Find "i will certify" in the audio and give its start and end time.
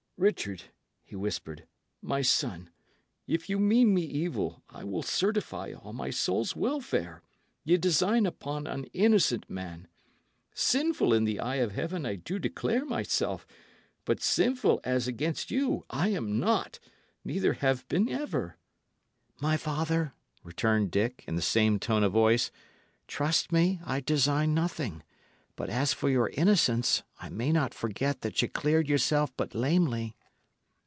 4.69-5.73